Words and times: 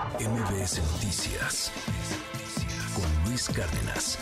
MBS 0.00 0.80
Noticias 0.92 1.70
con 2.94 3.28
Luis 3.28 3.48
Cárdenas. 3.50 4.18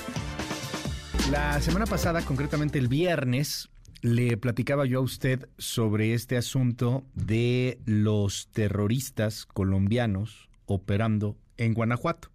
La 1.31 1.61
semana 1.61 1.87
pasada, 1.87 2.23
concretamente 2.23 2.81
el 2.81 2.89
viernes, 2.89 3.69
le 4.01 4.37
platicaba 4.37 4.87
yo 4.87 4.99
a 4.99 5.03
usted 5.03 5.49
sobre 5.57 6.15
este 6.15 6.37
asunto 6.37 7.05
de 7.15 7.79
los 7.85 8.49
terroristas 8.49 9.47
colombianos 9.47 10.49
operando 10.67 11.37
en 11.57 11.75
Guanajuato. 11.75 12.31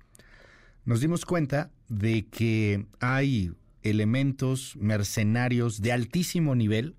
Nos 0.85 1.01
dimos 1.01 1.25
cuenta 1.25 1.69
de 1.89 2.25
que 2.27 2.85
hay 3.01 3.51
elementos 3.81 4.77
mercenarios 4.77 5.81
de 5.81 5.91
altísimo 5.91 6.55
nivel, 6.55 6.95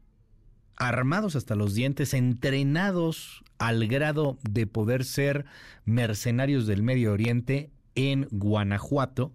armados 0.77 1.36
hasta 1.36 1.54
los 1.54 1.75
dientes, 1.75 2.14
entrenados 2.14 3.43
al 3.59 3.86
grado 3.86 4.38
de 4.48 4.66
poder 4.66 5.04
ser 5.04 5.45
mercenarios 5.84 6.66
del 6.66 6.82
Medio 6.82 7.12
Oriente 7.12 7.70
en 7.95 8.27
Guanajuato, 8.30 9.33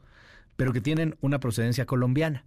pero 0.56 0.74
que 0.74 0.82
tienen 0.82 1.16
una 1.22 1.40
procedencia 1.40 1.86
colombiana. 1.86 2.46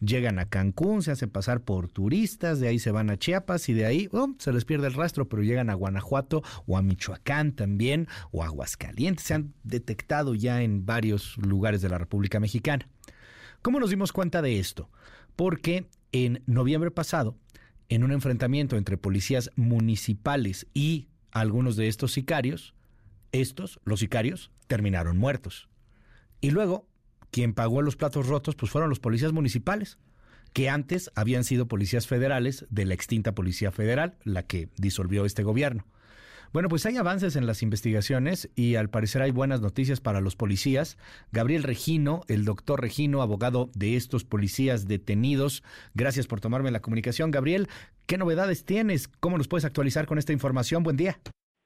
Llegan 0.00 0.40
a 0.40 0.46
Cancún, 0.46 1.02
se 1.02 1.12
hacen 1.12 1.30
pasar 1.30 1.60
por 1.60 1.88
turistas, 1.88 2.58
de 2.58 2.66
ahí 2.66 2.80
se 2.80 2.90
van 2.90 3.08
a 3.08 3.16
Chiapas 3.16 3.68
y 3.68 3.72
de 3.72 3.86
ahí 3.86 4.08
oh, 4.10 4.34
se 4.38 4.52
les 4.52 4.64
pierde 4.64 4.88
el 4.88 4.94
rastro, 4.94 5.28
pero 5.28 5.44
llegan 5.44 5.70
a 5.70 5.74
Guanajuato 5.74 6.42
o 6.66 6.76
a 6.76 6.82
Michoacán 6.82 7.52
también, 7.52 8.08
o 8.32 8.42
a 8.42 8.46
Aguascalientes. 8.46 9.26
Se 9.26 9.34
han 9.34 9.54
detectado 9.62 10.34
ya 10.34 10.62
en 10.62 10.86
varios 10.86 11.36
lugares 11.38 11.82
de 11.82 11.88
la 11.88 11.98
República 11.98 12.40
Mexicana. 12.40 12.88
¿Cómo 13.62 13.78
nos 13.78 13.90
dimos 13.90 14.12
cuenta 14.12 14.42
de 14.42 14.58
esto? 14.58 14.90
Porque 15.36 15.86
en 16.10 16.42
noviembre 16.46 16.90
pasado, 16.90 17.36
en 17.94 18.04
un 18.04 18.12
enfrentamiento 18.12 18.76
entre 18.76 18.96
policías 18.96 19.50
municipales 19.54 20.66
y 20.72 21.08
algunos 21.30 21.76
de 21.76 21.88
estos 21.88 22.12
sicarios, 22.12 22.74
estos, 23.32 23.80
los 23.84 24.00
sicarios, 24.00 24.50
terminaron 24.66 25.18
muertos. 25.18 25.68
Y 26.40 26.52
luego, 26.52 26.88
quien 27.30 27.52
pagó 27.52 27.82
los 27.82 27.96
platos 27.96 28.28
rotos, 28.28 28.54
pues 28.54 28.72
fueron 28.72 28.88
los 28.88 28.98
policías 28.98 29.32
municipales, 29.32 29.98
que 30.54 30.70
antes 30.70 31.10
habían 31.14 31.44
sido 31.44 31.68
policías 31.68 32.06
federales 32.06 32.66
de 32.70 32.86
la 32.86 32.94
extinta 32.94 33.34
Policía 33.34 33.72
Federal, 33.72 34.16
la 34.24 34.46
que 34.46 34.70
disolvió 34.76 35.26
este 35.26 35.42
gobierno. 35.42 35.86
Bueno, 36.52 36.68
pues 36.68 36.84
hay 36.84 36.98
avances 36.98 37.34
en 37.36 37.46
las 37.46 37.62
investigaciones 37.62 38.50
y 38.54 38.74
al 38.74 38.90
parecer 38.90 39.22
hay 39.22 39.30
buenas 39.30 39.62
noticias 39.62 40.02
para 40.02 40.20
los 40.20 40.36
policías. 40.36 40.98
Gabriel 41.32 41.62
Regino, 41.62 42.20
el 42.28 42.44
doctor 42.44 42.78
Regino, 42.78 43.22
abogado 43.22 43.70
de 43.74 43.96
estos 43.96 44.24
policías 44.24 44.86
detenidos, 44.86 45.64
gracias 45.94 46.26
por 46.26 46.40
tomarme 46.40 46.70
la 46.70 46.80
comunicación. 46.80 47.30
Gabriel, 47.30 47.68
¿qué 48.06 48.18
novedades 48.18 48.66
tienes? 48.66 49.08
¿Cómo 49.08 49.38
nos 49.38 49.48
puedes 49.48 49.64
actualizar 49.64 50.04
con 50.04 50.18
esta 50.18 50.34
información? 50.34 50.82
Buen 50.82 50.98
día. 50.98 51.16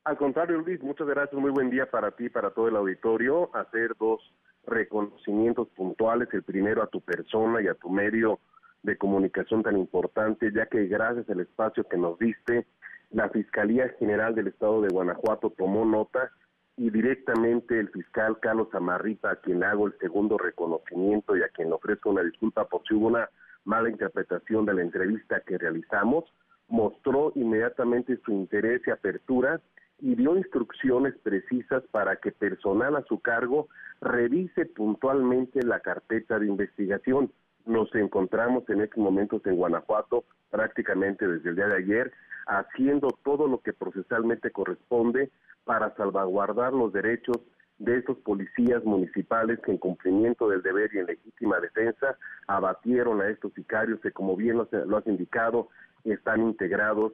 Al 0.05 0.17
contrario, 0.17 0.59
Luis, 0.59 0.81
muchas 0.81 1.09
gracias. 1.09 1.41
Muy 1.41 1.51
buen 1.51 1.69
día 1.69 1.91
para 1.91 2.13
ti 2.13 2.29
para 2.29 2.51
todo 2.51 2.69
el 2.69 2.77
auditorio. 2.77 3.51
Hacer 3.57 3.97
dos 3.99 4.21
reconocimientos 4.69 5.67
puntuales. 5.71 6.29
El 6.33 6.45
primero 6.45 6.85
a 6.85 6.87
tu 6.87 7.01
persona 7.01 7.61
y 7.61 7.67
a 7.67 7.75
tu 7.75 7.91
medio 7.91 8.39
de 8.85 8.97
comunicación 8.97 9.65
tan 9.65 9.77
importante, 9.77 10.53
ya 10.55 10.67
que 10.67 10.87
gracias 10.87 11.29
al 11.29 11.41
espacio 11.41 11.83
que 11.89 11.99
nos 11.99 12.17
diste, 12.21 12.69
la 13.17 13.31
Fiscalía 13.31 13.89
General 13.99 14.35
del 14.35 14.49
Estado 14.49 14.83
de 14.83 14.89
Guanajuato 14.89 15.49
tomó 15.49 15.87
nota 15.87 16.31
y 16.77 16.91
directamente 16.91 17.81
el 17.81 17.89
fiscal 17.89 18.39
Carlos 18.41 18.69
Amarripa, 18.75 19.31
a 19.31 19.37
quien 19.37 19.65
hago 19.65 19.87
el 19.87 19.97
segundo 19.99 20.37
reconocimiento 20.37 21.35
y 21.35 21.43
a 21.43 21.49
quien 21.49 21.69
le 21.69 21.77
ofrezco 21.77 22.11
una 22.11 22.23
disculpa 22.23 22.67
por 22.67 22.87
si 22.87 22.93
hubo 22.93 23.07
una 23.07 23.31
mala 23.65 23.89
interpretación 23.89 24.67
de 24.67 24.75
la 24.75 24.83
entrevista 24.83 25.41
que 25.47 25.57
realizamos, 25.57 26.25
mostró 26.69 27.33
inmediatamente 27.37 28.19
su 28.23 28.33
interés 28.33 28.83
y 28.87 28.91
apertura 28.91 29.63
y 29.99 30.15
dio 30.15 30.37
instrucciones 30.37 31.15
precisas 31.23 31.85
para 31.93 32.17
que 32.17 32.33
personal 32.33 32.97
a 32.97 33.05
su 33.05 33.21
cargo 33.21 33.69
revise 34.03 34.67
puntualmente 34.67 35.63
la 35.63 35.81
carpeta 35.81 36.39
de 36.39 36.49
investigación. 36.49 37.33
Nos 37.67 37.93
encontramos 37.97 38.69
en 38.71 38.81
estos 38.81 38.99
momentos 38.99 39.45
en 39.45 39.57
Guanajuato 39.57 40.25
prácticamente 40.51 41.27
desde 41.27 41.51
el 41.51 41.57
día 41.57 41.67
de 41.67 41.77
ayer 41.77 42.13
haciendo 42.47 43.09
todo 43.25 43.49
lo 43.49 43.61
que 43.61 43.73
procesalmente 43.73 44.53
corresponde 44.53 45.31
para 45.65 45.95
salvaguardar 45.97 46.73
los 46.73 46.93
derechos 46.93 47.39
de 47.79 47.99
estos 47.99 48.19
policías 48.19 48.85
municipales 48.85 49.59
que 49.65 49.73
en 49.73 49.79
cumplimiento 49.79 50.49
del 50.49 50.63
deber 50.63 50.91
y 50.95 50.99
en 50.99 51.07
legítima 51.07 51.61
defensa 51.61 52.17
abatieron 52.47 53.21
a 53.21 53.29
estos 53.29 53.53
sicarios 53.55 54.01
que 54.01 54.13
como 54.13 54.37
bien 54.37 54.57
lo, 54.57 54.97
has 54.97 55.07
indicado 55.07 55.69
están 56.05 56.43
integrados 56.43 57.13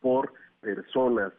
por 0.00 0.34
personas 0.60 1.32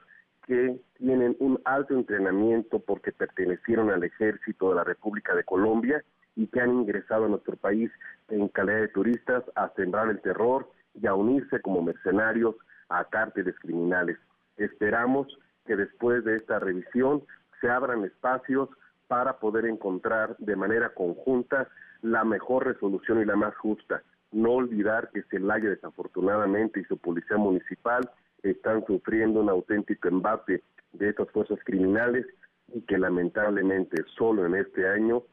que 0.47 0.79
tienen 0.97 1.35
un 1.39 1.61
alto 1.65 1.93
entrenamiento 1.93 2.79
porque 2.79 3.11
pertenecieron 3.11 3.91
al 3.91 4.03
ejército 4.03 4.69
de 4.69 4.75
la 4.75 4.83
República 4.83 5.35
de 5.35 5.43
Colombia 5.43 6.03
y 6.35 6.47
que 6.47 6.61
han 6.61 6.71
ingresado 6.71 7.25
a 7.25 7.29
nuestro 7.29 7.55
país 7.55 7.91
en 8.29 8.47
calidad 8.49 8.81
de 8.81 8.87
turistas 8.89 9.43
a 9.55 9.69
sembrar 9.75 10.09
el 10.09 10.21
terror 10.21 10.69
y 10.93 11.07
a 11.07 11.13
unirse 11.13 11.61
como 11.61 11.81
mercenarios 11.81 12.55
a 12.89 13.05
cárteles 13.05 13.55
criminales. 13.59 14.17
Esperamos 14.57 15.27
que 15.65 15.75
después 15.75 16.23
de 16.23 16.35
esta 16.35 16.59
revisión 16.59 17.23
se 17.61 17.69
abran 17.69 18.03
espacios 18.03 18.69
para 19.07 19.39
poder 19.39 19.65
encontrar 19.65 20.35
de 20.37 20.55
manera 20.55 20.89
conjunta 20.89 21.67
la 22.01 22.23
mejor 22.23 22.65
resolución 22.65 23.21
y 23.21 23.25
la 23.25 23.35
más 23.35 23.55
justa. 23.57 24.03
No 24.31 24.53
olvidar 24.53 25.09
que 25.13 25.23
Celaya 25.23 25.69
desafortunadamente 25.69 26.79
y 26.79 26.85
su 26.85 26.97
policía 26.97 27.37
municipal 27.37 28.09
están 28.43 28.85
sufriendo 28.85 29.41
un 29.41 29.49
auténtico 29.49 30.07
embate 30.07 30.63
de 30.93 31.09
estas 31.09 31.29
fuerzas 31.31 31.59
criminales 31.63 32.25
y 32.73 32.81
que 32.81 32.97
lamentablemente 32.97 34.03
solo 34.17 34.45
en 34.45 34.55
este 34.55 34.87
año 34.87 35.23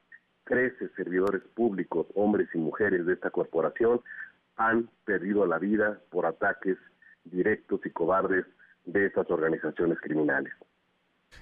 13 0.44 0.90
servidores 0.96 1.42
públicos, 1.54 2.06
hombres 2.14 2.48
y 2.54 2.58
mujeres 2.58 3.06
de 3.06 3.14
esta 3.14 3.30
corporación, 3.30 4.00
han 4.56 4.88
perdido 5.04 5.46
la 5.46 5.58
vida 5.58 6.00
por 6.10 6.26
ataques 6.26 6.76
directos 7.24 7.80
y 7.84 7.90
cobardes 7.90 8.44
de 8.84 9.06
estas 9.06 9.30
organizaciones 9.30 9.98
criminales. 10.00 10.52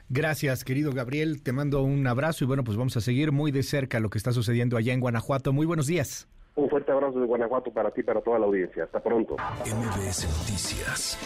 Gracias, 0.08 0.64
querido 0.64 0.92
Gabriel. 0.92 1.42
Te 1.42 1.52
mando 1.52 1.82
un 1.82 2.06
abrazo 2.06 2.44
y 2.44 2.46
bueno, 2.46 2.64
pues 2.64 2.76
vamos 2.76 2.96
a 2.96 3.00
seguir 3.00 3.32
muy 3.32 3.50
de 3.50 3.62
cerca 3.62 4.00
lo 4.00 4.10
que 4.10 4.18
está 4.18 4.32
sucediendo 4.32 4.76
allá 4.76 4.92
en 4.92 5.00
Guanajuato. 5.00 5.52
Muy 5.52 5.66
buenos 5.66 5.86
días. 5.86 6.28
Un 6.54 6.68
fuerte 6.68 6.92
abrazo 6.92 7.20
de 7.20 7.26
Guanajuato 7.26 7.72
para 7.72 7.90
ti 7.90 8.00
y 8.00 8.04
para 8.04 8.20
toda 8.20 8.38
la 8.38 8.46
audiencia. 8.46 8.84
Hasta 8.84 9.00
pronto. 9.00 9.36
MBS 9.64 10.26
Noticias 10.38 11.18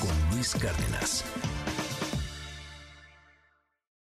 con 0.00 0.36
Luis 0.36 0.54
Cárdenas. 0.54 1.24